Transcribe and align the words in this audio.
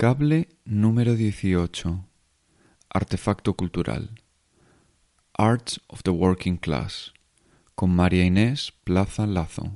Cable 0.00 0.48
número 0.64 1.14
18. 1.14 2.06
Artefacto 2.88 3.52
cultural. 3.52 4.08
Arts 5.34 5.78
of 5.88 6.02
the 6.04 6.10
Working 6.10 6.56
Class. 6.56 7.12
Con 7.74 7.94
María 7.94 8.24
Inés 8.24 8.72
Plaza 8.84 9.26
Lazo. 9.26 9.70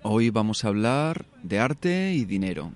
Hoy 0.00 0.30
vamos 0.30 0.64
a 0.64 0.68
hablar 0.68 1.26
de 1.42 1.58
arte 1.58 2.14
y 2.14 2.24
dinero, 2.24 2.72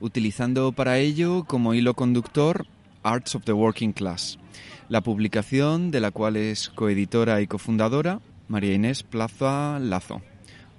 utilizando 0.00 0.72
para 0.72 0.98
ello 0.98 1.44
como 1.44 1.74
hilo 1.74 1.94
conductor 1.94 2.66
Arts 3.04 3.36
of 3.36 3.44
the 3.44 3.52
Working 3.52 3.92
Class, 3.92 4.40
la 4.88 5.00
publicación 5.00 5.92
de 5.92 6.00
la 6.00 6.10
cual 6.10 6.36
es 6.36 6.70
coeditora 6.70 7.40
y 7.40 7.46
cofundadora 7.46 8.20
María 8.48 8.74
Inés 8.74 9.04
Plaza 9.04 9.78
Lazo. 9.78 10.22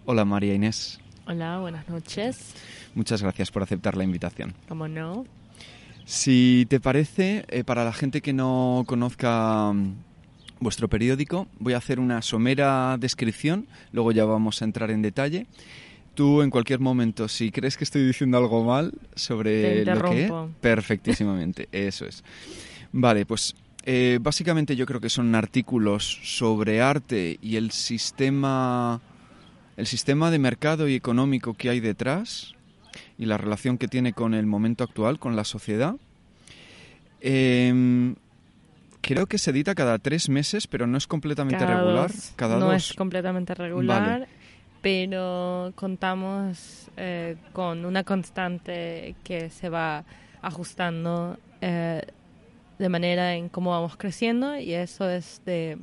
Hola 0.04 0.26
María 0.26 0.54
Inés. 0.54 1.00
Hola, 1.26 1.60
buenas 1.60 1.88
noches. 1.88 2.54
Muchas 2.96 3.22
gracias 3.22 3.50
por 3.50 3.64
aceptar 3.64 3.96
la 3.96 4.04
invitación. 4.04 4.54
¿Cómo 4.68 4.88
no? 4.88 5.26
Si 6.06 6.66
te 6.70 6.82
parece, 6.82 7.46
eh, 7.48 7.64
para 7.64 7.86
la 7.86 7.94
gente 7.94 8.22
que 8.22 8.34
no 8.34 8.84
conozca 8.86 9.72
mm, 9.72 9.94
vuestro 10.60 10.90
periódico, 10.90 11.48
voy 11.60 11.74
a 11.74 11.78
hacer 11.78 12.00
una 12.02 12.22
somera 12.22 12.98
descripción, 13.00 13.68
luego 13.94 14.12
ya 14.12 14.26
vamos 14.26 14.62
a 14.62 14.66
entrar 14.66 14.92
en 14.92 15.02
detalle. 15.02 15.48
Tú 16.14 16.42
en 16.42 16.50
cualquier 16.50 16.80
momento, 16.80 17.28
si 17.28 17.52
crees 17.52 17.78
que 17.78 17.86
estoy 17.86 18.06
diciendo 18.06 18.38
algo 18.38 18.64
mal 18.66 18.94
sobre 19.16 19.86
lo 19.86 20.04
que 20.04 20.32
perfectísimamente, 20.60 21.70
eso 21.72 22.06
es. 22.06 22.24
Vale, 22.92 23.26
pues 23.26 23.56
eh, 23.86 24.20
básicamente 24.22 24.76
yo 24.76 24.86
creo 24.86 25.00
que 25.00 25.10
son 25.10 25.34
artículos 25.36 26.20
sobre 26.24 26.82
arte 26.82 27.40
y 27.42 27.56
el 27.56 27.72
sistema, 27.72 29.02
el 29.78 29.88
sistema 29.88 30.32
de 30.32 30.40
mercado 30.40 30.88
y 30.88 30.96
económico 30.96 31.54
que 31.54 31.70
hay 31.70 31.80
detrás 31.80 32.54
y 33.18 33.26
la 33.26 33.38
relación 33.38 33.78
que 33.78 33.88
tiene 33.88 34.14
con 34.14 34.34
el 34.34 34.46
momento 34.46 34.84
actual, 34.84 35.20
con 35.20 35.36
la 35.36 35.44
sociedad. 35.44 35.96
Em, 37.22 38.16
creo 39.02 39.26
que 39.28 39.38
se 39.38 39.52
edita 39.52 39.76
cada 39.76 39.98
tres 40.00 40.30
meses, 40.30 40.68
pero 40.68 40.88
no 40.88 40.98
es 40.98 41.08
completamente 41.08 41.64
Cada 41.64 41.78
regular. 41.78 42.12
dos. 42.12 42.34
Cada 42.36 42.60
no 42.60 42.66
dos. 42.68 42.76
es 42.92 42.94
completamente 42.96 43.54
regular, 43.56 44.02
Vale. 44.10 44.28
pero 44.82 45.72
contamos 45.76 46.90
eh, 46.98 47.38
con 47.54 47.86
una 47.86 48.04
constante 48.04 49.16
que 49.24 49.50
se 49.50 49.70
va 49.70 50.04
ajustando 50.42 51.38
eh, 51.62 52.02
de 52.78 52.90
manera 52.90 53.36
en 53.36 53.48
cómo 53.50 53.72
vamos 53.72 53.96
creciendo 53.96 54.58
y 54.60 54.74
eso 54.74 55.10
es 55.10 55.42
de 55.46 55.78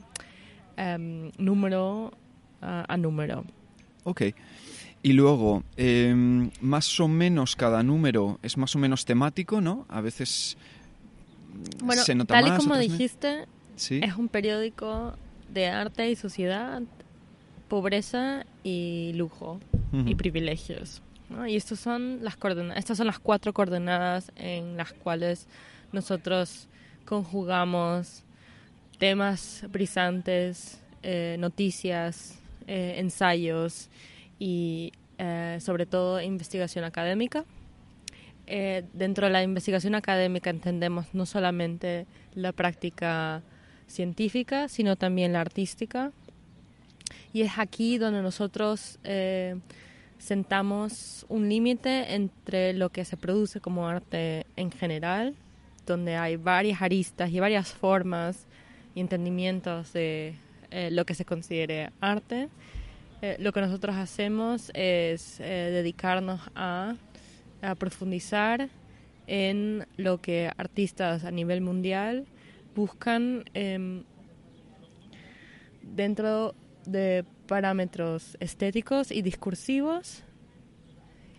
em, 0.77 1.31
número 1.39 2.13
a, 2.61 2.85
a 2.93 2.97
número. 2.99 3.45
Ok. 4.05 4.23
Y 5.03 5.15
luego, 5.15 5.63
em, 5.77 6.51
más 6.61 7.01
o 7.01 7.09
menos 7.09 7.57
cada 7.57 7.83
número 7.83 8.39
es 8.43 8.57
más 8.57 8.77
o 8.77 8.79
menos 8.79 9.05
temático, 9.05 9.61
¿no? 9.61 9.87
A 9.89 10.01
veces 10.01 10.57
mm, 11.81 11.87
Bueno, 11.87 12.03
se 12.03 12.15
nota 12.15 12.35
tal 12.35 12.47
y 12.47 12.51
más. 12.51 12.59
como 12.59 12.77
dijiste, 12.77 13.47
Sí. 13.77 14.01
Es 14.03 14.17
un 14.17 14.29
periódico 14.29 15.15
de 15.49 15.69
arte 15.69 16.11
y 16.11 16.15
sociedad, 16.17 16.83
pobreza 17.69 18.45
y 18.63 19.13
lujo 19.15 19.59
y 20.05 20.15
privilegios. 20.17 21.01
¿no? 21.31 21.47
Y 21.47 21.57
estos 21.57 21.81
son 21.81 22.19
las 22.23 22.37
estas 22.77 22.99
son 22.99 23.07
las 23.07 23.19
cuatro 23.19 23.55
coordenadas 23.55 24.33
en 24.37 24.77
las 24.77 24.93
cuales 24.93 25.47
nosotros 25.93 26.69
conjugamos 27.07 28.23
temas 28.99 29.65
brisantes, 29.71 30.79
eh, 31.03 31.37
noticias, 31.39 32.39
eh, 32.73 33.01
ensayos 33.01 33.91
y 34.39 34.93
eh, 35.19 35.59
sobre 35.61 35.87
todo 35.87 36.21
investigación 36.21 36.85
académica. 36.85 37.45
Eh, 38.47 38.85
dentro 38.93 39.27
de 39.27 39.33
la 39.33 39.43
investigación 39.43 39.97
académica 39.97 40.51
entendemos 40.51 41.13
no 41.13 41.27
solamente 41.27 42.07
la 42.33 42.53
práctica 42.53 43.43
científica, 43.89 44.69
sino 44.69 44.95
también 44.95 45.33
la 45.33 45.41
artística. 45.41 46.13
Y 47.33 47.43
es 47.43 47.59
aquí 47.59 47.99
donde 47.99 48.23
nosotros 48.23 49.01
sentamos 50.19 51.27
un 51.29 51.49
límite 51.49 52.15
entre 52.15 52.73
lo 52.73 52.91
que 52.91 53.05
se 53.05 53.17
produce 53.17 53.61
como 53.61 53.89
arte 53.89 54.47
en 54.55 54.71
general, 54.71 55.35
donde 55.87 56.15
hay 56.15 56.37
varias 56.37 56.83
aristas 56.83 57.33
y 57.33 57.41
varias 57.41 57.73
formas 57.73 58.47
y 58.95 59.01
entendimientos 59.01 59.93
de 59.93 60.37
eh, 60.71 60.91
lo 60.91 61.05
que 61.05 61.15
se 61.15 61.25
considere 61.25 61.91
arte. 62.01 62.49
Eh, 63.23 63.37
lo 63.39 63.53
que 63.53 63.61
nosotros 63.61 63.97
hacemos 63.97 64.71
es 64.75 65.41
eh, 65.41 65.71
dedicarnos 65.73 66.41
a, 66.55 66.97
a 67.61 67.75
profundizar 67.75 68.71
en 69.27 69.87
lo 69.97 70.19
que 70.19 70.51
artistas 70.57 71.25
a 71.25 71.31
nivel 71.31 71.61
mundial 71.61 72.27
buscan 72.75 73.45
em, 73.55 74.05
dentro 75.83 76.55
de 76.87 77.25
parámetros 77.47 78.37
estéticos 78.41 79.11
y 79.11 79.23
discursivos 79.23 80.25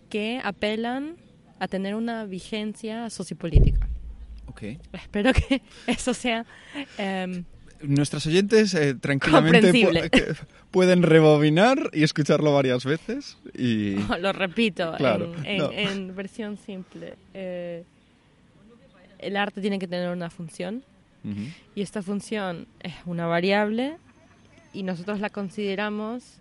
que 0.10 0.40
apelan 0.44 1.18
a 1.60 1.68
tener 1.68 1.96
una 1.96 2.26
vigencia 2.26 3.10
sociopolítica. 3.10 3.88
Ok. 4.48 4.64
Espero 4.94 5.34
que 5.34 5.62
eso 5.88 6.14
sea 6.14 6.46
em, 6.98 7.44
Nuestros 7.84 8.26
oyentes 8.28 8.74
eh, 8.74 8.94
tranquilamente 8.96 9.62
Comprensible. 9.62 10.04
pu- 10.04 10.10
que 10.12 10.36
pueden 10.72 11.04
rebobinar 11.04 11.90
y 11.94 12.04
escucharlo 12.04 12.54
varias 12.54 12.86
veces. 12.86 13.38
Y 13.58 13.96
lo 14.20 14.32
repito 14.34 14.94
Claro, 14.98 15.34
en, 15.40 15.46
en- 15.46 15.58
no. 15.58 15.72
en 15.72 16.16
versión 16.16 16.58
simple. 16.58 17.16
Eh, 17.34 17.84
el 19.20 19.36
arte 19.38 19.62
tiene 19.62 19.78
que 19.80 19.88
tener 19.88 20.10
una 20.10 20.30
función 20.30 20.84
y 21.76 21.82
esta 21.84 22.02
función 22.02 22.68
es 22.80 22.96
una 23.06 23.28
variable 23.28 23.98
y 24.74 24.82
nosotros 24.82 25.20
la 25.20 25.30
consideramos 25.30 26.40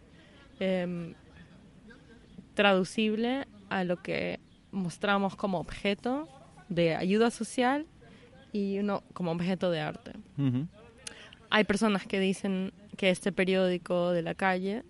em, 0.59 1.13
traducible 2.55 3.47
a 3.69 3.85
lo 3.85 3.97
que 4.03 4.41
mostramos 4.73 5.37
como 5.37 5.59
objeto 5.59 6.29
de 6.69 6.95
ayuda 6.95 7.31
social 7.31 7.87
y 8.53 8.79
uno 8.79 9.03
como 9.13 9.31
objeto 9.33 9.71
de 9.71 9.81
arte. 9.81 10.13
Hay 11.51 11.65
personas 11.65 12.07
que 12.07 12.21
dicen 12.21 12.73
que 12.97 13.11
este 13.11 13.33
periódico 13.33 14.13
de 14.13 14.23
la 14.23 14.35
calle 14.35 14.83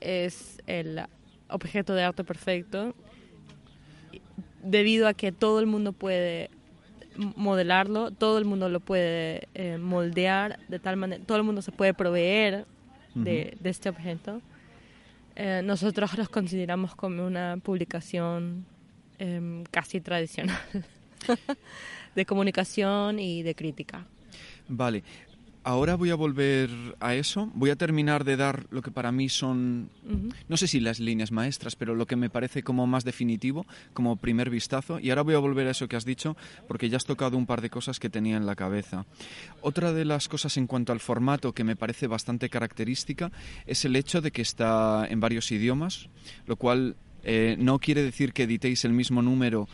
es 0.00 0.60
el 0.66 1.00
objeto 1.48 1.94
de 1.94 2.02
arte 2.02 2.24
perfecto 2.24 2.94
debido 4.62 5.08
a 5.08 5.14
que 5.14 5.32
todo 5.32 5.60
el 5.60 5.66
mundo 5.66 5.92
puede 5.92 6.50
modelarlo, 7.36 8.10
todo 8.10 8.38
el 8.38 8.44
mundo 8.44 8.68
lo 8.68 8.80
puede 8.80 9.48
eh, 9.54 9.78
moldear 9.78 10.58
de 10.68 10.78
tal 10.78 10.96
manera, 10.96 11.22
todo 11.24 11.38
el 11.38 11.44
mundo 11.44 11.62
se 11.62 11.72
puede 11.72 11.94
proveer 11.94 12.66
de, 13.14 13.56
de 13.60 13.70
este 13.70 13.88
objeto. 13.88 14.40
Eh, 15.36 15.62
nosotros 15.64 16.16
los 16.16 16.28
consideramos 16.28 16.94
como 16.94 17.26
una 17.26 17.58
publicación 17.62 18.64
em, 19.18 19.64
casi 19.70 20.00
tradicional 20.00 20.58
de 22.14 22.26
comunicación 22.26 23.18
y 23.18 23.42
de 23.42 23.54
crítica. 23.54 24.06
Vale. 24.68 25.02
Ahora 25.62 25.94
voy 25.94 26.10
a 26.10 26.14
volver 26.14 26.70
a 27.00 27.14
eso. 27.14 27.50
Voy 27.54 27.70
a 27.70 27.76
terminar 27.76 28.24
de 28.24 28.36
dar 28.36 28.66
lo 28.70 28.80
que 28.80 28.90
para 28.90 29.12
mí 29.12 29.28
son 29.28 29.90
no 30.48 30.56
sé 30.56 30.66
si 30.66 30.80
las 30.80 31.00
líneas 31.00 31.32
maestras, 31.32 31.76
pero 31.76 31.94
lo 31.94 32.06
que 32.06 32.16
me 32.16 32.30
parece 32.30 32.62
como 32.62 32.86
más 32.86 33.04
definitivo, 33.04 33.66
como 33.92 34.16
primer 34.16 34.48
vistazo. 34.48 34.98
Y 34.98 35.10
ahora 35.10 35.22
voy 35.22 35.34
a 35.34 35.38
volver 35.38 35.66
a 35.66 35.72
eso 35.72 35.86
que 35.86 35.96
has 35.96 36.04
dicho, 36.04 36.36
porque 36.66 36.88
ya 36.88 36.96
has 36.96 37.04
tocado 37.04 37.36
un 37.36 37.46
par 37.46 37.60
de 37.60 37.70
cosas 37.70 38.00
que 38.00 38.08
tenía 38.08 38.36
en 38.36 38.46
la 38.46 38.56
cabeza. 38.56 39.04
Otra 39.60 39.92
de 39.92 40.04
las 40.04 40.28
cosas 40.28 40.56
en 40.56 40.66
cuanto 40.66 40.92
al 40.92 41.00
formato 41.00 41.52
que 41.52 41.64
me 41.64 41.76
parece 41.76 42.06
bastante 42.06 42.48
característica 42.48 43.30
es 43.66 43.84
el 43.84 43.96
hecho 43.96 44.20
de 44.20 44.30
que 44.30 44.42
está 44.42 45.06
en 45.08 45.20
varios 45.20 45.52
idiomas, 45.52 46.08
lo 46.46 46.56
cual 46.56 46.96
eh, 47.22 47.56
no 47.58 47.78
quiere 47.78 48.02
decir 48.02 48.32
que 48.32 48.44
editéis 48.44 48.84
el 48.86 48.92
mismo 48.92 49.20
número 49.20 49.68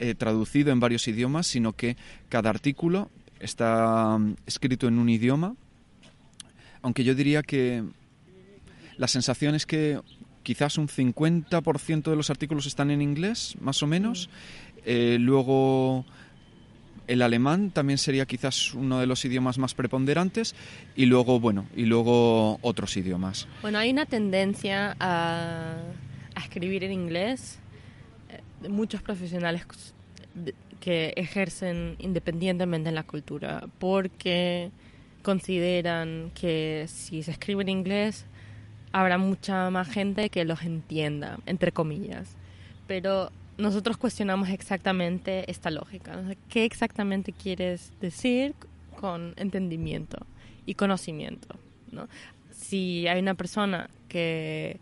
eh, 0.00 0.14
traducido 0.14 0.72
en 0.72 0.80
varios 0.80 1.06
idiomas, 1.08 1.46
sino 1.46 1.74
que 1.74 1.96
cada 2.28 2.50
artículo 2.50 3.10
está 3.40 4.18
mm, 4.18 4.34
escrito 4.46 4.88
en 4.88 4.98
un 4.98 5.08
idioma, 5.08 5.54
aunque 6.82 7.04
yo 7.04 7.14
diría 7.14 7.42
que 7.42 7.84
la 8.96 9.08
sensación 9.08 9.54
es 9.54 9.66
que 9.66 10.00
quizás 10.42 10.78
un 10.78 10.88
50% 10.88 12.02
de 12.10 12.16
los 12.16 12.30
artículos 12.30 12.66
están 12.66 12.90
en 12.90 13.02
inglés, 13.02 13.56
más 13.60 13.82
o 13.82 13.86
menos. 13.86 14.30
Eh, 14.84 15.18
luego 15.20 16.04
el 17.06 17.22
alemán 17.22 17.70
también 17.70 17.98
sería 17.98 18.26
quizás 18.26 18.74
uno 18.74 18.98
de 19.00 19.06
los 19.06 19.24
idiomas 19.24 19.58
más 19.58 19.74
preponderantes 19.74 20.54
y 20.96 21.06
luego, 21.06 21.40
bueno, 21.40 21.66
y 21.76 21.84
luego 21.84 22.58
otros 22.62 22.96
idiomas. 22.96 23.46
Bueno, 23.62 23.78
hay 23.78 23.90
una 23.90 24.06
tendencia 24.06 24.96
a, 25.00 25.76
a 26.34 26.40
escribir 26.40 26.84
en 26.84 26.92
inglés 26.92 27.58
eh, 28.30 28.68
muchos 28.68 29.02
profesionales 29.02 29.64
de- 30.34 30.54
que 30.80 31.12
ejercen 31.16 31.96
independientemente 31.98 32.88
en 32.88 32.94
la 32.94 33.02
cultura 33.02 33.68
porque 33.78 34.70
consideran 35.22 36.30
que 36.34 36.86
si 36.88 37.22
se 37.22 37.32
escribe 37.32 37.62
en 37.62 37.68
inglés 37.68 38.24
habrá 38.92 39.18
mucha 39.18 39.70
más 39.70 39.88
gente 39.88 40.30
que 40.30 40.44
los 40.44 40.62
entienda, 40.62 41.38
entre 41.46 41.72
comillas. 41.72 42.36
Pero 42.86 43.30
nosotros 43.58 43.96
cuestionamos 43.96 44.48
exactamente 44.48 45.50
esta 45.50 45.70
lógica. 45.70 46.22
¿Qué 46.48 46.64
exactamente 46.64 47.32
quieres 47.32 47.92
decir 48.00 48.54
con 48.98 49.34
entendimiento 49.36 50.18
y 50.64 50.74
conocimiento? 50.74 51.56
¿no? 51.90 52.08
Si 52.50 53.06
hay 53.08 53.20
una 53.20 53.34
persona 53.34 53.90
que, 54.08 54.78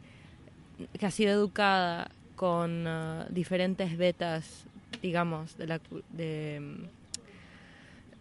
que 0.99 1.07
ha 1.07 1.11
sido 1.11 1.33
educada 1.33 2.11
con 2.37 2.87
uh, 2.87 3.25
diferentes 3.31 3.97
vetas, 3.97 4.66
digamos, 5.07 5.57
de 5.57 5.67
la, 5.69 5.81
de 6.11 6.59
mm, 6.61 6.85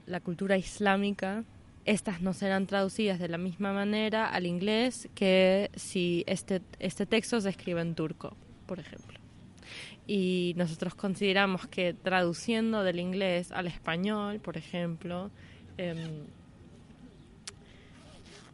la 0.06 0.20
cultura 0.20 0.56
islámica, 0.56 1.44
estas 1.86 2.22
no 2.22 2.34
serán 2.34 2.68
traducidas 2.68 3.18
de 3.20 3.28
la 3.28 3.40
misma 3.40 3.74
manera 3.74 4.28
al 4.28 4.46
inglés 4.46 5.10
que 5.16 5.72
si 5.76 6.24
este, 6.28 6.62
este 6.80 7.06
texto 7.06 7.42
se 7.42 7.50
escribe 7.50 7.82
en 7.82 7.96
turco, 7.96 8.36
por 8.68 8.80
ejemplo. 8.80 9.20
Y 10.08 10.54
nosotros 10.58 10.94
consideramos 10.94 11.66
que 11.68 11.96
traduciendo 11.96 12.84
del 12.84 13.00
inglés 13.00 13.52
al 13.52 13.66
español, 13.66 14.40
por 14.40 14.58
ejemplo, 14.58 15.32
em, 15.78 16.26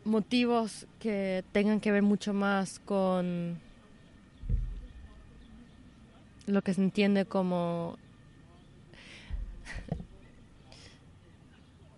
motivos 0.06 0.88
que 1.00 1.44
tengan 1.52 1.82
que 1.82 1.92
ver 1.92 2.02
mucho 2.02 2.34
más 2.34 2.80
con 2.80 3.60
lo 6.48 6.62
que 6.62 6.74
se 6.74 6.82
entiende 6.82 7.26
como 7.26 7.98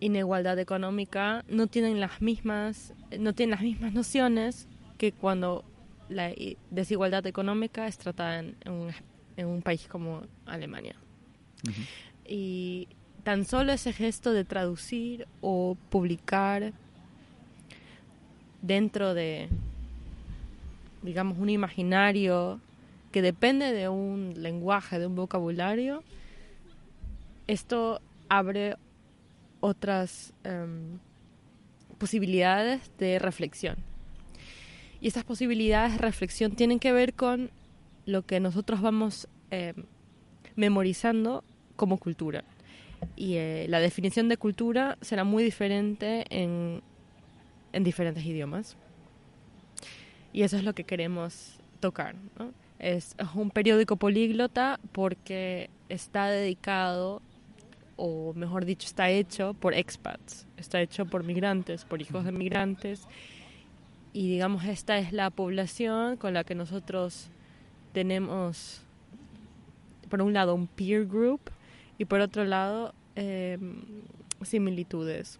inigualdad 0.04 0.60
económica 0.60 1.46
no 1.48 1.68
tienen 1.68 2.00
las 2.00 2.22
mismas 2.22 2.94
no 3.18 3.34
tienen 3.34 3.52
las 3.52 3.62
mismas 3.62 3.94
nociones 3.94 4.68
que 4.98 5.12
cuando 5.12 5.64
la 6.10 6.32
desigualdad 6.70 7.26
económica 7.26 7.88
es 7.88 7.98
tratada 7.98 8.40
en, 8.40 8.56
un, 8.68 8.92
en 9.38 9.48
un, 9.48 9.62
país 9.62 9.88
como 9.88 10.22
Alemania. 10.46 10.96
Y 12.28 12.88
tan 13.24 13.46
solo 13.46 13.72
ese 13.72 13.94
gesto 13.94 14.34
de 14.34 14.44
traducir 14.44 15.28
o 15.42 15.78
publicar 15.90 16.74
dentro 18.62 19.14
de, 19.14 19.50
digamos, 21.02 21.38
un 21.40 21.50
imaginario 21.50 22.60
que 23.12 23.22
depende 23.22 23.72
de 23.72 23.90
un 23.90 24.34
lenguaje, 24.38 25.00
de 25.00 25.08
un 25.08 25.16
vocabulario, 25.16 26.04
esto 27.48 28.02
abre 28.30 28.76
otras 29.64 30.34
em, 30.44 31.00
posibilidades 31.98 32.92
de 32.98 33.18
reflexión. 33.18 33.78
Y 35.00 35.08
estas 35.08 35.24
posibilidades 35.24 35.94
de 35.94 36.00
reflexión 36.00 36.52
tienen 36.52 36.80
que 36.80 36.92
ver 36.92 37.14
con 37.14 37.50
lo 38.06 38.26
que 38.26 38.42
nosotros 38.42 38.82
vamos 38.82 39.30
em, 39.52 39.86
memorizando 40.58 41.46
como 41.78 41.98
cultura. 41.98 42.44
Y 43.16 43.36
eh, 43.36 43.66
la 43.70 43.80
definición 43.80 44.28
de 44.28 44.36
cultura 44.36 44.98
será 45.00 45.24
muy 45.24 45.46
diferente 45.46 46.26
en, 46.30 46.82
en, 47.72 47.84
diferentes 47.86 48.26
idiomas. 48.26 48.76
Y 50.34 50.42
eso 50.42 50.58
es 50.58 50.66
lo 50.66 50.74
que 50.74 50.84
queremos 50.84 51.58
tocar. 51.80 52.16
Es, 52.80 53.16
es 53.18 53.28
un 53.34 53.50
periódico 53.50 53.96
políglota 53.96 54.78
porque 54.92 55.70
está 55.88 56.28
dedicado 56.28 57.22
o 57.96 58.34
mejor 58.34 58.66
dicho, 58.66 58.88
está 58.88 59.10
hecho 59.10 59.54
por 59.54 59.74
expats, 59.74 60.48
está 60.58 60.82
hecho 60.82 61.06
por 61.06 61.24
migrantes, 61.24 61.86
por 61.86 62.02
hijos 62.02 62.26
de 62.26 62.32
migrantes. 62.32 63.08
Y 64.14 64.30
digamos, 64.30 64.66
esta 64.66 64.98
es 64.98 65.12
la 65.12 65.30
población 65.30 66.18
con 66.18 66.34
la 66.34 66.44
que 66.44 66.56
nosotros 66.56 67.30
tenemos, 67.94 68.82
por 70.10 70.22
un 70.22 70.34
lado, 70.34 70.56
un 70.56 70.68
peer 70.68 71.06
group 71.06 71.42
y 71.98 72.06
por 72.06 72.20
otro 72.20 72.44
lado, 72.46 72.94
em, 73.16 73.76
similitudes. 74.42 75.40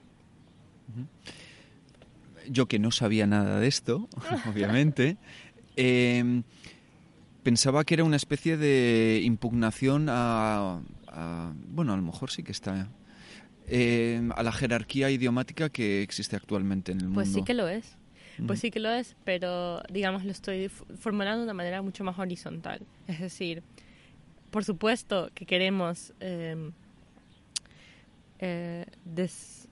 Yo 2.50 2.68
que 2.68 2.80
no 2.80 2.92
sabía 2.92 3.28
nada 3.28 3.60
de 3.60 3.68
esto, 3.68 4.08
obviamente, 4.50 5.18
em, 5.76 6.44
pensaba 7.44 7.84
que 7.84 7.96
era 7.96 8.04
una 8.04 8.16
especie 8.16 8.58
de 8.58 9.22
impugnación 9.24 10.08
a, 10.10 10.82
bueno, 11.68 11.94
a 11.94 11.96
lo 11.96 12.02
mejor 12.02 12.32
sí 12.32 12.44
que 12.44 12.52
está 12.52 12.90
eh, 13.68 14.30
a 14.36 14.44
la 14.44 14.52
jerarquía 14.52 15.10
idiomática 15.10 15.70
que 15.70 16.02
existe 16.02 16.36
actualmente 16.36 16.92
en 16.92 17.00
el 17.00 17.06
mundo. 17.06 17.22
Pues 17.22 17.32
sí 17.32 17.44
que 17.44 17.54
lo 17.54 17.68
es. 17.68 17.98
Pues 18.48 18.60
sí 18.60 18.72
que 18.72 18.80
lo 18.80 18.90
es, 18.90 19.16
pero 19.24 19.84
digamos 19.92 20.26
lo 20.26 20.32
estoy 20.32 20.68
formulando 20.68 21.40
de 21.40 21.44
una 21.44 21.54
manera 21.54 21.82
mucho 21.84 22.04
más 22.04 22.18
horizontal. 22.18 22.82
Es 23.08 23.20
decir, 23.20 23.62
por 24.50 24.64
supuesto 24.64 25.30
que 25.36 25.46
queremos 25.46 26.14
em, 26.20 26.72
eh, 28.40 28.86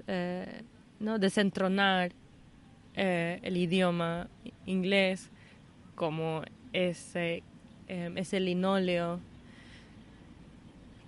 eh, 0.08 0.62
¿no? 1.00 1.18
desentronar 1.18 2.12
el 2.94 3.58
idioma 3.58 4.30
inglés 4.68 5.32
como 5.96 6.44
ese, 6.72 7.42
em, 7.88 8.16
ese 8.18 8.40
linóleo 8.40 9.20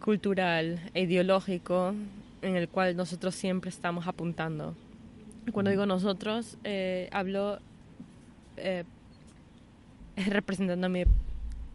cultural 0.04 0.82
e 0.94 1.04
ideológico 1.04 1.96
en 2.42 2.58
el 2.58 2.68
cual 2.68 2.98
nosotros 2.98 3.36
siempre 3.36 3.70
estamos 3.70 4.06
apuntando. 4.06 4.76
Cuando 5.54 5.72
digo 5.72 5.86
nosotros, 5.86 6.58
eh, 6.66 7.08
hablo 7.14 7.60
eh, 8.58 8.84
representando 10.28 10.88
a 10.88 10.90
mi 10.90 11.06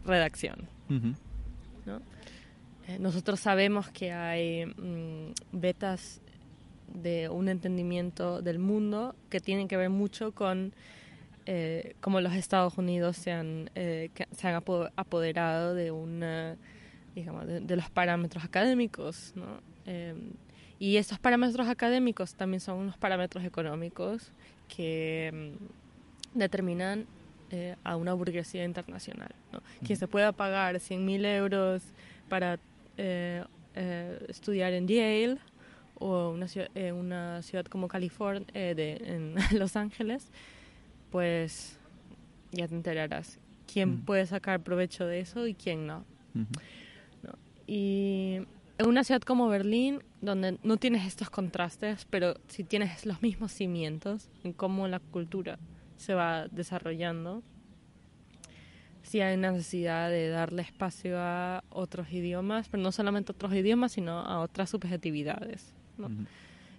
redacción. 0.05 0.67
Eh, 2.87 2.99
nosotros 2.99 3.39
sabemos 3.39 3.89
que 3.89 4.11
hay 4.11 4.67
mm, 4.67 5.33
betas 5.51 6.21
de 6.93 7.29
un 7.29 7.49
entendimiento 7.49 8.43
del 8.43 8.59
mundo 8.59 9.15
que 9.31 9.39
tienen 9.39 9.67
que 9.67 9.75
ver 9.77 9.89
mucho 9.89 10.33
con 10.33 10.71
cómo 11.99 12.21
los 12.21 12.33
Estados 12.33 12.77
Unidos 12.77 13.17
se 13.17 13.31
han, 13.31 13.71
se 13.73 14.47
han 14.47 14.53
apoderado 14.95 15.73
de 15.73 15.89
una 15.89 16.57
digamos, 17.15 17.47
de, 17.47 17.75
los 17.75 17.89
parámetros 17.89 18.43
académicos, 18.43 19.33
¿no? 19.35 19.61
Em, 19.85 20.31
y 20.79 20.95
estos 20.97 21.19
parámetros 21.19 21.67
académicos 21.67 22.35
también 22.35 22.61
son 22.61 22.77
unos 22.77 22.97
parámetros 22.97 23.43
económicos 23.43 24.31
que 24.67 25.27
em, 25.27 25.53
determinan 26.33 27.05
eh, 27.51 27.75
a 27.83 27.95
una 27.95 28.13
burguesía 28.13 28.63
internacional. 28.63 29.33
¿no? 29.51 29.61
Quien 29.85 29.97
se 29.97 30.07
pueda 30.07 30.31
pagar 30.31 30.75
100.000 30.75 31.25
euros 31.25 31.81
para 32.29 32.59
eh, 32.97 33.43
eh, 33.73 34.25
estudiar 34.29 34.73
en 34.73 34.87
Yale 34.87 35.37
o 35.95 36.29
una, 36.29 36.45
una 36.93 37.41
ciudad 37.41 37.65
como 37.65 37.87
California, 37.87 38.45
de, 38.53 39.01
en 39.03 39.35
Los 39.59 39.75
Ángeles, 39.75 40.31
pues 41.11 41.79
ya 42.51 42.67
te 42.67 42.75
enterarás 42.75 43.39
quién 43.71 44.01
puede 44.01 44.25
sacar 44.25 44.61
provecho 44.61 45.05
de 45.05 45.19
eso 45.19 45.47
y 45.47 45.53
quién 45.53 45.87
no. 45.87 46.05
Y 47.71 48.47
en 48.79 48.87
una 48.87 49.03
ciudad 49.03 49.21
como 49.21 49.47
Berlín, 49.47 50.01
donde 50.21 50.57
no 50.63 50.77
tienes 50.77 51.05
estos 51.05 51.29
contrastes, 51.29 52.07
pero 52.09 52.33
sí 52.47 52.63
tienes 52.63 53.05
los 53.05 53.21
mismos 53.21 53.51
cimientos 53.51 54.27
en 54.43 54.53
cómo 54.53 54.87
la 54.87 54.99
cultura 54.99 55.59
se 55.95 56.15
va 56.15 56.47
desarrollando, 56.47 57.43
sí 59.03 59.21
hay 59.21 59.37
necesidad 59.37 60.09
de 60.09 60.29
darle 60.29 60.63
espacio 60.63 61.19
a 61.19 61.63
otros 61.69 62.11
idiomas, 62.11 62.69
pero 62.69 62.81
no 62.81 62.91
solamente 62.91 63.33
a 63.33 63.35
otros 63.35 63.53
idiomas, 63.53 63.91
sino 63.91 64.13
a 64.17 64.39
otras 64.39 64.71
subjetividades. 64.71 65.71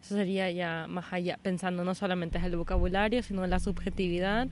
Eso 0.03 0.17
sería 0.17 0.51
ya 0.51 0.87
más 0.89 1.13
allá, 1.13 1.39
pensando 1.41 1.85
no 1.85 1.95
solamente 1.95 2.39
en 2.39 2.45
el 2.47 2.57
vocabulario, 2.57 3.23
sino 3.23 3.45
en 3.45 3.51
la 3.51 3.61
subjetividad 3.61 4.49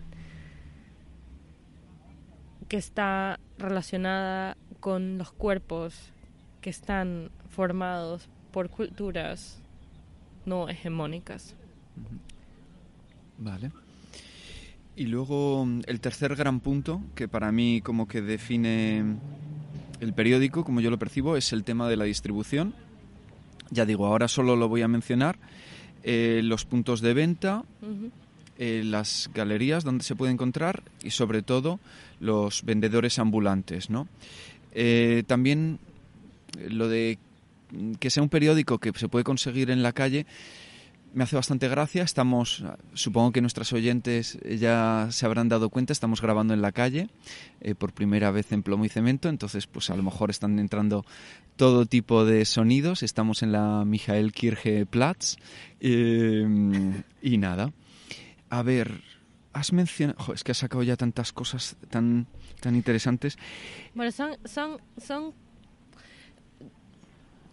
que 2.69 2.77
está 2.77 3.41
relacionada 3.59 4.57
con 4.79 5.19
los 5.19 5.33
cuerpos 5.33 6.13
que 6.61 6.71
están 6.71 7.31
formados 7.51 8.29
por 8.53 8.71
culturas 8.71 9.61
no 10.47 10.69
hegemónicas. 10.69 11.55
Vale. 13.39 13.71
Y 14.97 15.07
luego 15.07 15.67
el 15.87 16.01
tercer 16.01 16.35
gran 16.35 16.61
punto, 16.61 17.01
que 17.15 17.29
para 17.29 17.53
mí 17.53 17.81
como 17.83 18.09
que 18.09 18.21
define 18.21 19.05
el 20.01 20.13
periódico, 20.13 20.65
como 20.65 20.81
yo 20.81 20.91
lo 20.91 20.99
percibo, 20.99 21.37
es 21.37 21.53
el 21.53 21.65
tema 21.65 21.89
de 21.89 21.97
la 21.97 22.05
distribución. 22.05 22.75
Ya 23.71 23.85
digo, 23.85 24.07
ahora 24.07 24.27
solo 24.29 24.57
lo 24.57 24.69
voy 24.69 24.83
a 24.83 24.89
mencionar. 24.89 25.39
Eh, 26.03 26.41
los 26.43 26.65
puntos 26.65 27.01
de 27.01 27.15
venta, 27.15 27.65
eh, 28.57 28.83
las 28.85 29.31
galerías 29.35 29.85
donde 29.85 30.05
se 30.05 30.17
puede 30.17 30.33
encontrar 30.33 30.83
y 31.03 31.11
sobre 31.11 31.43
todo 31.43 31.79
los 32.19 32.65
vendedores 32.65 33.19
ambulantes. 33.19 33.91
¿no? 33.91 34.09
Eh, 34.73 35.23
también 35.27 35.79
lo 36.69 36.89
de 36.89 37.19
que 38.01 38.11
sea 38.11 38.23
un 38.23 38.29
periódico 38.29 38.79
que 38.79 38.93
se 38.95 39.09
puede 39.09 39.25
conseguir 39.25 39.71
en 39.71 39.83
la 39.83 39.93
calle, 39.93 40.27
me 41.13 41.25
hace 41.25 41.37
bastante 41.37 41.69
gracia. 41.69 42.03
Estamos, 42.03 42.65
supongo 42.95 43.33
que 43.33 43.41
nuestras 43.41 43.73
oyentes 43.73 44.39
ya 44.59 45.09
se 45.11 45.27
habrán 45.27 45.49
dado 45.49 45.71
cuenta, 45.71 45.93
estamos 45.93 46.21
grabando 46.21 46.55
en 46.55 46.63
la 46.63 46.73
calle 46.73 47.09
eh, 47.61 47.75
por 47.75 47.93
primera 47.93 48.31
vez 48.31 48.53
en 48.53 48.63
plomo 48.63 48.85
y 48.85 48.89
cemento, 48.89 49.29
entonces 49.29 49.67
pues 49.67 49.91
a 49.91 49.97
lo 49.97 50.03
mejor 50.03 50.31
están 50.31 50.59
entrando 50.59 51.05
todo 51.57 51.87
tipo 51.87 52.25
de 52.25 52.45
sonidos. 52.45 53.03
Estamos 53.03 53.43
en 53.43 53.53
la 53.53 53.85
Michael 53.85 54.33
Kirche 54.33 54.87
Platz 54.87 55.37
eh, 55.81 56.47
y 57.23 57.39
nada. 57.39 57.73
A 58.51 58.63
ver, 58.63 59.03
has 59.53 59.73
mencionado, 59.73 60.33
es 60.33 60.45
que 60.45 60.53
has 60.53 60.59
sacado 60.59 60.83
ya 60.83 60.97
tantas 60.97 61.33
cosas 61.33 61.77
tan 61.91 62.27
tan 62.61 62.75
interesantes. 62.75 63.39
Bueno, 63.95 64.11
son 64.13 64.37
son 64.45 64.79
son 64.97 65.33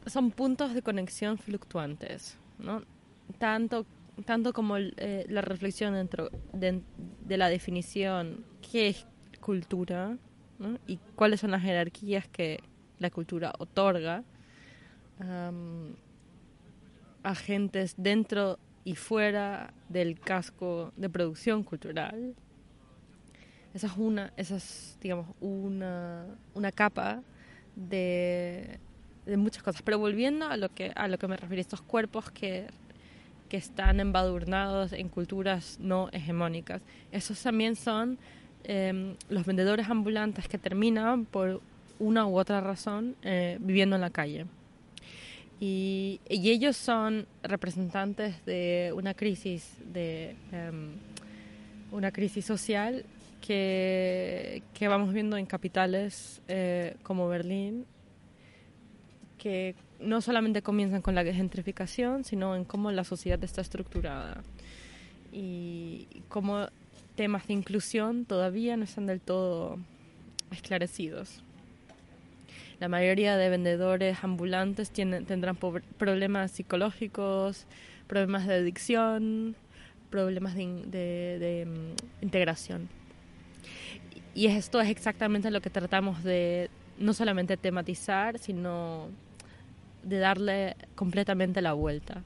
son 0.05 0.31
puntos 0.31 0.73
de 0.73 0.81
conexión 0.81 1.37
fluctuantes, 1.37 2.37
¿no? 2.59 2.83
tanto, 3.37 3.85
tanto 4.25 4.53
como 4.53 4.77
eh, 4.77 5.25
la 5.29 5.41
reflexión 5.41 5.93
dentro 5.93 6.29
de, 6.53 6.81
la 7.37 7.49
definición 7.49 8.45
qué 8.71 8.89
es 8.89 9.05
cultura 9.39 10.17
y 10.87 10.97
cuáles 11.15 11.41
son 11.41 11.51
las 11.51 11.61
jerarquías 11.61 12.27
que 12.27 12.59
la 12.99 13.09
cultura 13.09 13.53
otorga 13.59 14.23
a 15.19 15.51
agentes 17.23 17.95
dentro 17.97 18.57
y 18.83 18.95
fuera 18.95 19.73
del 19.89 20.19
casco 20.19 20.93
de 20.95 21.09
producción 21.09 21.63
cultural. 21.63 22.35
Esa 23.73 23.87
es 23.87 23.93
una, 23.97 24.31
esa 24.37 24.55
es, 24.55 24.97
digamos, 25.01 25.35
una, 25.41 26.25
una 26.53 26.71
capa 26.71 27.21
de, 27.75 28.79
de 29.25 29.37
muchas 29.37 29.63
cosas. 29.63 29.81
Pero 29.81 29.99
volviendo 29.99 30.47
a 30.47 30.57
lo 30.57 30.69
que 30.69 30.91
a 30.95 31.07
lo 31.07 31.17
que 31.17 31.27
me 31.27 31.37
refiero, 31.37 31.61
estos 31.61 31.81
cuerpos 31.81 32.31
que 32.31 32.67
que 33.49 33.57
están 33.57 33.99
embadurnados 33.99 34.93
en 34.93 35.09
culturas 35.09 35.77
no 35.79 36.09
hegemónicas. 36.11 36.81
Esos 37.11 37.41
también 37.41 37.75
son 37.75 38.17
em, 38.63 39.15
los 39.29 39.45
vendedores 39.45 39.89
ambulantes 39.89 40.47
que 40.47 40.57
terminan 40.57 41.25
por 41.25 41.61
una 41.99 42.25
u 42.25 42.37
otra 42.37 42.61
razón 42.61 43.15
eh, 43.21 43.57
viviendo 43.61 43.95
en 43.95 44.01
la 44.01 44.09
calle. 44.09 44.45
Y, 45.59 46.19
ellos 46.27 46.75
son 46.75 47.27
representantes 47.43 48.43
de 48.45 48.91
una 48.95 49.13
crisis 49.13 49.77
de 49.93 50.35
em, 50.51 50.91
una 51.91 52.11
crisis 52.11 52.43
social 52.43 53.05
que, 53.39 54.63
que, 54.73 54.87
vamos 54.87 55.13
viendo 55.13 55.37
en 55.37 55.45
capitales 55.45 56.41
eh, 56.47 56.95
como 57.03 57.29
Berlín 57.29 57.85
que 59.37 59.75
no 59.99 60.21
solamente 60.21 60.61
comienzan 60.61 61.01
con 61.01 61.15
la 61.15 61.23
gentrificación, 61.23 62.23
sino 62.23 62.55
en 62.55 62.65
cómo 62.65 62.91
la 62.91 63.03
sociedad 63.03 63.43
está 63.43 63.61
estructurada 63.61 64.43
y 65.31 66.07
cómo 66.29 66.67
temas 67.15 67.47
de 67.47 67.53
inclusión 67.53 68.25
todavía 68.25 68.77
no 68.77 68.83
están 68.83 69.05
del 69.05 69.21
todo 69.21 69.77
esclarecidos. 70.51 71.41
La 72.79 72.89
mayoría 72.89 73.37
de 73.37 73.49
vendedores 73.49 74.23
ambulantes 74.23 74.91
tienen, 74.91 75.25
tendrán 75.25 75.55
problemas 75.55 76.51
psicológicos, 76.51 77.65
problemas 78.07 78.47
de 78.47 78.55
adicción, 78.55 79.55
problemas 80.09 80.55
de, 80.55 80.85
de 80.91 81.65
mm, 81.65 82.23
integración. 82.23 82.89
Y 84.33 84.47
esto 84.47 84.81
es 84.81 84.89
exactamente 84.89 85.49
lo 85.51 85.61
que 85.61 85.69
tratamos 85.69 86.23
de 86.23 86.69
no 86.99 87.13
solamente 87.13 87.55
tematizar, 87.55 88.37
sino 88.39 89.07
de 90.05 90.19
darle 90.19 90.75
completamente 90.95 91.61
la 91.61 91.73
vuelta. 91.73 92.21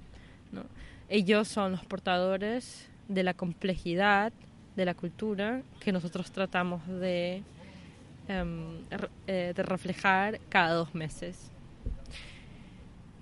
Ellos 1.08 1.48
son 1.48 1.72
los 1.72 1.86
portadores 1.86 2.88
de 3.08 3.24
la 3.24 3.34
complejidad 3.34 4.32
de 4.76 4.86
la 4.86 4.94
cultura 4.94 5.64
que 5.80 5.92
nosotros 5.92 6.32
tratamos 6.32 6.86
de, 6.88 7.42
em, 8.28 8.86
eh, 9.26 9.54
de 9.56 9.64
reflejar 9.64 10.40
cada 10.50 10.74
dos 10.74 10.94
meses. 10.94 11.50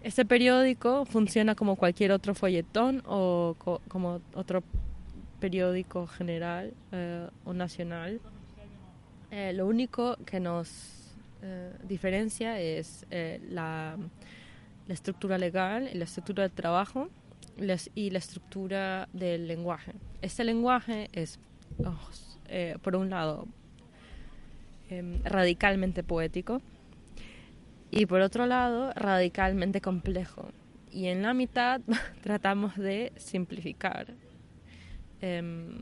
Este 0.04 0.26
periódico 0.26 1.06
funciona 1.06 1.56
como 1.56 1.76
cualquier 1.76 2.12
otro 2.12 2.36
folletón 2.36 3.02
o 3.06 3.56
como 3.88 4.22
otro 4.36 4.64
periódico 5.40 6.08
general 6.08 6.74
eh, 6.92 7.28
o 7.46 7.54
nacional. 7.54 8.20
Eh, 9.32 9.54
lo 9.54 9.66
único 9.66 10.18
que 10.26 10.40
nos 10.40 10.94
diferencia 11.88 12.60
es 12.60 13.06
la 13.50 13.96
la 14.88 14.94
estructura 14.94 15.38
legal, 15.38 15.89
la 15.94 16.03
estructura 16.06 16.44
del 16.44 16.51
trabajo 16.51 17.10
y 17.96 18.10
la 18.10 18.20
estructura 18.20 19.10
del 19.13 19.48
lenguaje. 19.48 19.94
Este 20.22 20.44
lenguaje 20.44 21.10
es, 21.12 21.39
oh, 21.84 21.98
eh, 22.48 22.77
por 22.82 22.96
un 22.96 23.10
lado, 23.10 23.48
em, 24.89 25.22
radicalmente 25.24 26.03
poético 26.03 26.62
y 27.91 28.06
por 28.06 28.22
otro 28.22 28.46
lado, 28.46 28.91
radicalmente 28.94 29.82
complejo. 29.82 30.50
Y 30.91 31.08
en 31.08 31.22
la 31.22 31.34
mitad 31.34 31.82
tratamos 32.22 32.75
de 32.77 33.12
simplificar 33.17 34.08
em, 35.22 35.79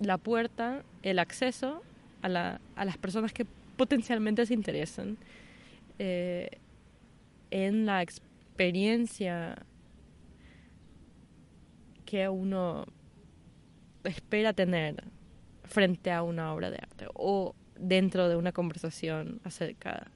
la 0.00 0.18
puerta, 0.18 0.82
el 1.02 1.18
acceso 1.18 1.82
a, 2.20 2.28
la, 2.28 2.60
a, 2.76 2.84
las 2.84 2.98
personas 2.98 3.32
que 3.32 3.46
potencialmente 3.76 4.44
se 4.44 4.54
interesan. 4.54 5.16
En 7.50 7.86
la 7.86 8.02
experiencia 8.02 9.66
que 12.04 12.28
uno 12.28 12.86
espera 14.04 14.52
tener 14.52 15.04
frente 15.64 16.10
a 16.10 16.22
una 16.22 16.54
obra 16.54 16.70
de 16.70 16.78
arte 16.78 17.06
o 17.14 17.54
dentro 17.78 18.28
de 18.28 18.36
una 18.36 18.52
conversación 18.52 19.40
acerca 19.44 20.10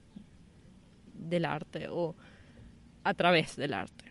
del 1.13 1.45
arte 1.45 1.87
o 1.89 2.15
a 3.03 3.13
través 3.13 3.55
del 3.55 3.73
arte. 3.73 4.05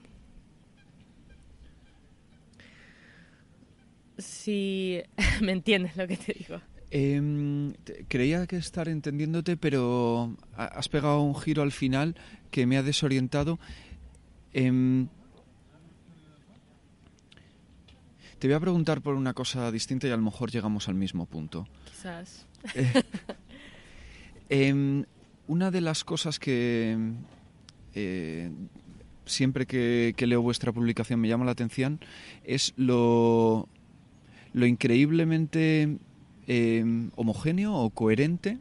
Si 4.19 5.02
me 5.41 5.52
entiendes 5.52 5.97
lo 5.97 6.07
que 6.07 6.17
te 6.17 6.33
digo. 6.33 6.61
Em, 6.94 7.72
creía 8.08 8.46
que 8.46 8.56
estar 8.56 8.87
entendiéndote, 8.87 9.56
pero 9.56 10.37
has 10.54 10.90
pegado 10.90 11.22
un 11.22 11.34
giro 11.34 11.62
al 11.62 11.72
final 11.72 12.16
que 12.50 12.66
me 12.66 12.76
ha 12.76 12.82
desorientado. 12.82 13.58
Em, 14.52 15.08
te 18.38 18.46
voy 18.46 18.54
a 18.54 18.61
preguntar 18.61 19.00
por 19.00 19.14
una 19.14 19.32
cosa 19.32 19.72
distinta 19.72 20.06
y 20.06 20.11
a 20.11 20.18
lo 20.18 20.22
mejor 20.22 20.50
llegamos 20.50 20.87
al 20.90 20.94
mismo 20.94 21.25
punto. 21.25 21.66
Quizás. 21.87 22.46
Eh, 22.75 22.92
em, 24.50 25.06
una 25.46 25.70
de 25.70 25.80
las 25.80 26.04
cosas 26.04 26.38
que 26.38 26.94
eh, 27.94 28.50
siempre 29.25 29.64
que, 29.64 30.14
leo 30.18 30.42
vuestra 30.42 30.72
publicación 30.72 31.20
me 31.20 31.28
llama 31.28 31.46
la 31.46 31.52
atención 31.52 32.00
es 32.44 32.75
lo, 32.76 33.66
lo 34.52 34.66
increíblemente 34.66 35.96
em, 36.46 37.11
homogéneo 37.16 37.75
o 37.75 37.90
coherente, 37.90 38.58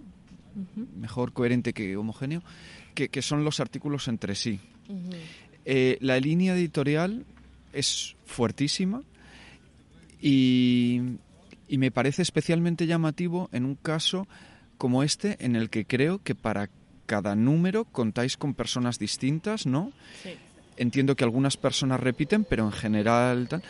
mejor 0.95 1.33
coherente 1.33 1.73
que 1.73 1.95
homogéneo, 1.97 2.41
que, 2.93 3.21
son 3.21 3.43
los 3.43 3.59
artículos 3.59 4.07
entre 4.07 4.35
sí. 4.35 4.59
Eh, 5.65 5.97
la 6.01 6.19
línea 6.19 6.53
editorial 6.55 7.25
es 7.71 8.15
fuertísima 8.25 9.01
y, 10.21 11.01
y 11.67 11.77
me 11.77 11.91
parece 11.91 12.21
especialmente 12.21 12.85
llamativo 12.85 13.49
en 13.53 13.65
un 13.65 13.75
caso 13.75 14.27
como 14.77 15.03
este 15.03 15.37
en 15.39 15.55
el 15.55 15.69
que 15.69 15.85
creo 15.85 16.19
que 16.23 16.35
para 16.35 16.69
cada 17.05 17.35
número 17.35 17.85
contáis 17.85 18.37
con 18.37 18.53
personas 18.53 18.97
distintas, 18.97 19.65
¿no? 19.65 19.91
Entiendo 20.77 21.15
que 21.15 21.23
algunas 21.23 21.57
personas 21.57 21.99
repiten, 21.99 22.45
pero 22.45 22.65
en 22.65 22.71
general 22.71 23.47
tal. 23.49 23.63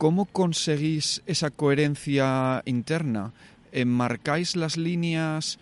¿Cómo 0.00 0.24
conseguís 0.24 1.22
esa 1.26 1.50
coherencia 1.50 2.62
interna? 2.64 3.34
¿Marcáis 3.84 4.56
las 4.56 4.78
líneas? 4.78 5.58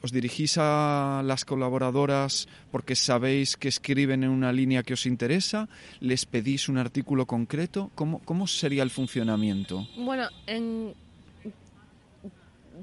¿Os 0.00 0.12
dirigís 0.12 0.58
a 0.58 1.22
las 1.24 1.44
colaboradoras 1.44 2.46
porque 2.70 2.94
sabéis 2.94 3.56
que 3.56 3.66
escriben 3.66 4.22
en 4.22 4.30
una 4.30 4.52
línea 4.52 4.84
que 4.84 4.92
os 4.92 5.06
interesa? 5.06 5.68
¿Les 5.98 6.24
pedís 6.24 6.68
un 6.68 6.78
artículo 6.78 7.26
concreto? 7.26 7.90
¿Cómo, 7.96 8.20
cómo 8.20 8.46
sería 8.46 8.84
el 8.84 8.90
funcionamiento? 8.90 9.88
Bueno, 9.96 10.28
en 10.46 10.94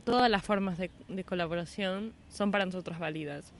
todas 0.04 0.30
las 0.30 0.44
formas 0.44 0.78
de, 0.78 0.92
colaboración 1.24 2.12
son 2.30 2.52
para 2.52 2.66
nosotros 2.66 3.00
válidas. 3.00 3.54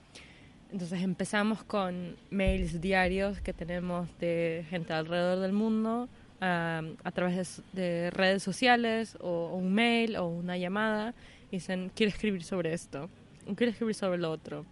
Entonces 0.70 1.00
empezamos 1.00 1.64
con 1.64 2.14
mails 2.30 2.82
diarios 2.82 3.40
que 3.40 3.54
tenemos 3.54 4.06
de 4.18 4.66
gente 4.68 4.92
alrededor 4.92 5.38
del 5.38 5.54
mundo 5.54 6.10
a 6.44 7.12
través 7.14 7.62
de, 7.72 8.10
redes 8.10 8.42
sociales 8.42 9.16
o 9.20 9.54
un 9.54 9.72
mail 9.72 10.16
o 10.16 10.26
una 10.26 10.56
llamada 10.58 11.14
y 11.50 11.56
dicen, 11.56 11.90
quiero 11.94 12.10
escribir 12.10 12.42
sobre 12.42 12.72
esto 12.72 13.08
quiero 13.56 13.72
escribir 13.72 13.94
sobre 13.94 14.18
lo 14.18 14.30
otro. 14.30 14.64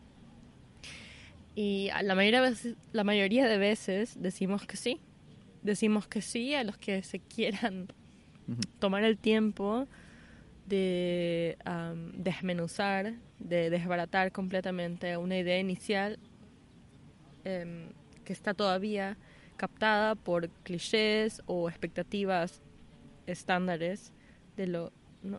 Y 1.55 1.91
la 2.03 2.15
mayoría, 2.15 2.41
de 2.41 2.51
veces, 2.51 2.77
la 2.93 3.05
mayoría 3.05 3.49
de 3.49 3.59
veces 3.59 4.17
decimos 4.21 4.67
que 4.67 4.77
sí. 4.77 5.01
decimos 5.63 6.07
que 6.07 6.23
sí 6.23 6.55
a 6.55 6.65
los 6.65 6.79
que 6.79 7.03
se 7.03 7.19
quieran 7.19 7.89
tomar 8.79 9.05
el 9.05 9.19
tiempo 9.19 9.87
de 10.67 11.59
desmenuzar, 12.15 13.15
de 13.39 13.69
desbaratar 13.69 14.33
completamente 14.33 15.17
una 15.17 15.37
idea 15.37 15.59
inicial 15.59 16.19
em, 17.45 17.89
que 18.25 18.33
está 18.33 18.55
todavía 18.55 19.17
captada 19.61 20.15
por 20.15 20.49
clichés 20.65 21.43
o 21.45 21.69
expectativas 21.69 22.63
estándares 23.27 24.11
de 24.57 24.67
lo 24.67 24.91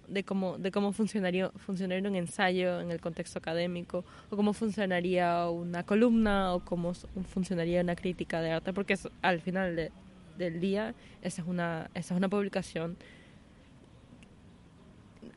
de 0.07 0.23
cómo 0.23 0.59
de 0.59 0.69
cómo 0.69 0.91
funcionaría 0.91 1.49
funcionaría 1.55 2.07
un 2.07 2.15
ensayo 2.15 2.81
en 2.81 2.91
el 2.91 3.01
contexto 3.01 3.39
académico 3.39 4.05
o 4.29 4.35
cómo 4.35 4.53
funcionaría 4.53 5.49
una 5.49 5.83
columna 5.83 6.53
o 6.53 6.63
cómo 6.63 6.93
funcionaría 7.33 7.81
una 7.81 7.95
crítica 7.95 8.41
de 8.41 8.51
arte 8.51 8.73
porque 8.73 8.95
al 9.23 9.41
final 9.41 9.91
del 10.37 10.59
día 10.59 10.93
esa 11.23 11.41
es 11.41 11.47
una 11.47 11.89
esa 11.95 12.13
es 12.13 12.17
una 12.19 12.29
publicación 12.29 12.97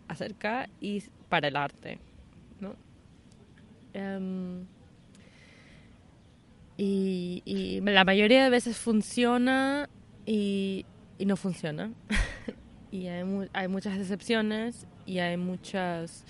acerca 0.09 0.69
y 0.79 1.03
para 1.31 1.49
el 1.49 1.57
arte, 1.57 1.99
¿no? 2.61 2.75
Em, 3.95 4.67
y, 6.77 7.81
la 7.83 8.05
mayoría 8.05 8.45
de 8.45 8.51
veces 8.51 8.77
funciona 8.77 9.89
y, 10.27 10.85
no 11.19 11.37
funciona. 11.37 11.93
y 12.91 13.07
hay, 13.07 13.25
hay, 13.53 13.69
muchas 13.69 13.99
excepciones 13.99 14.87
y 15.07 15.19
hay 15.19 15.37
muchas 15.37 16.25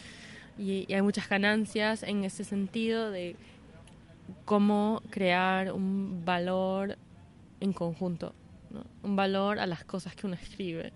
y, 0.58 0.92
hay 0.92 1.02
muchas 1.02 1.28
ganancias 1.28 2.02
en 2.02 2.24
ese 2.24 2.44
sentido 2.44 3.10
de 3.10 3.36
cómo 4.44 5.02
crear 5.10 5.72
un 5.72 6.24
valor 6.24 6.96
en 7.60 7.72
conjunto, 7.72 8.34
un 9.02 9.16
valor 9.16 9.58
a 9.58 9.66
las 9.66 9.84
cosas 9.84 10.14
que 10.14 10.26
uno 10.26 10.36
escribe. 10.36 10.92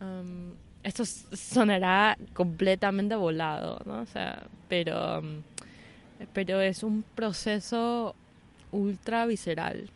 Em, 0.00 0.54
esto 0.82 1.04
sonará 1.04 2.16
completamente 2.34 3.14
volado, 3.14 3.80
¿no? 3.86 4.00
O 4.00 4.06
sea, 4.06 4.46
pero, 4.68 5.22
mm, 5.22 5.42
pero 6.32 6.60
es 6.60 6.82
un 6.82 7.02
proceso 7.14 8.14
ultra 8.74 9.26
visceral. 9.26 9.88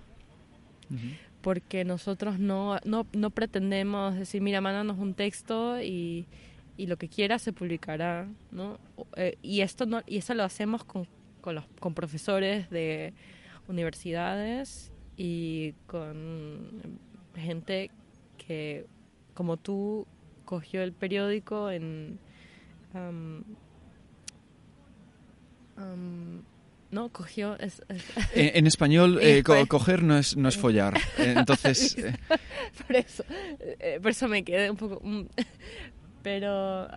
Porque 1.42 1.84
nosotros 1.84 2.38
no, 2.38 2.78
no, 2.84 3.06
no, 3.12 3.30
pretendemos 3.30 4.14
decir, 4.14 4.40
mira, 4.40 4.60
mándanos 4.60 4.98
un 4.98 5.14
texto 5.14 5.80
y, 5.82 6.26
y 6.76 6.86
lo 6.86 6.96
que 6.96 7.08
quiera 7.08 7.38
se 7.38 7.52
publicará, 7.52 8.26
¿no? 8.50 8.78
Eh, 9.16 9.36
y 9.42 9.60
esto 9.60 9.84
no, 9.84 10.00
y 10.06 10.18
eso 10.18 10.32
lo 10.34 10.44
hacemos 10.44 10.84
con, 10.84 11.06
con, 11.42 11.56
los, 11.56 11.64
con 11.78 11.92
profesores 11.94 12.70
de 12.70 13.12
universidades 13.68 14.90
y 15.16 15.74
con 15.86 16.98
gente 17.36 17.90
que, 18.38 18.86
como 19.34 19.58
tú, 19.58 20.06
cogió 20.44 20.82
el 20.82 20.92
periódico 20.92 21.70
en... 21.70 22.18
no, 26.90 27.10
cogió... 27.10 27.56
En, 28.34 28.66
español, 28.66 29.18
eh, 29.22 29.42
coger 29.68 30.02
no 30.02 30.16
es, 30.16 30.36
no 30.36 30.48
es 30.48 30.56
follar. 30.56 30.96
Eh, 31.18 31.34
entonces... 31.36 31.96
Eh. 31.98 32.14
por, 32.86 32.96
eso, 32.96 33.24
por 34.02 34.10
eso 34.10 34.28
me 34.28 34.42
quedé 34.44 34.70
un 34.70 34.76
poco... 34.76 35.00
Mm, 35.02 35.22
pero... 36.22 36.88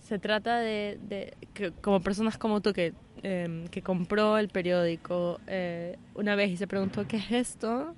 se 0.00 0.18
trata 0.18 0.58
de, 0.58 1.34
que, 1.54 1.72
como 1.72 2.00
personas 2.00 2.36
como 2.36 2.60
tú 2.60 2.72
que, 2.72 2.92
em, 3.22 3.68
que 3.68 3.80
compró 3.80 4.38
el 4.38 4.48
periódico 4.48 5.40
una 6.14 6.34
vez 6.34 6.50
y 6.50 6.56
se 6.56 6.66
preguntó 6.66 7.06
qué 7.06 7.16
es 7.18 7.30
esto, 7.30 7.94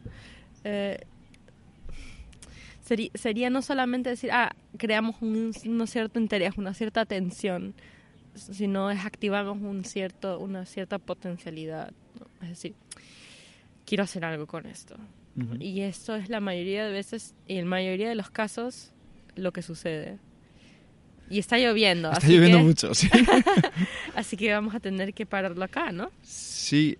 sería, 3.14 3.50
no 3.50 3.62
solamente 3.62 4.10
decir, 4.10 4.30
ah, 4.32 4.54
creamos 4.76 5.16
un, 5.20 5.52
cierto 5.86 6.18
interés, 6.18 6.56
una 6.56 6.74
cierta 6.74 7.00
atención, 7.00 7.74
sino 8.34 8.90
es 8.90 9.04
activamos 9.04 9.58
un 9.60 9.84
cierto, 9.84 10.38
una 10.38 10.66
cierta 10.66 10.98
potencialidad. 10.98 11.92
Es 12.42 12.48
decir, 12.48 12.74
quiero 13.84 14.04
hacer 14.04 14.24
algo 14.24 14.46
con 14.46 14.66
esto. 14.66 14.96
Y 15.58 15.80
esto 15.80 16.14
es 16.14 16.28
la 16.28 16.40
mayoría 16.40 16.84
de 16.84 16.92
veces, 16.92 17.34
y 17.48 17.54
en 17.54 17.64
la 17.64 17.70
mayoría 17.70 18.08
de 18.08 18.14
los 18.14 18.30
casos, 18.30 18.92
lo 19.34 19.52
que 19.52 19.62
sucede. 19.62 20.18
Y 21.30 21.38
está 21.38 21.56
lloviendo. 21.56 22.12
Está 22.12 22.28
lloviendo 22.28 22.58
mucho, 22.58 22.94
sí. 22.94 23.08
así 24.14 24.36
que 24.36 24.52
vamos 24.52 24.74
a 24.74 24.80
tener 24.80 25.14
que 25.14 25.24
pararlo 25.24 25.64
acá, 25.64 25.90
¿no? 25.90 26.10
Sí, 26.20 26.98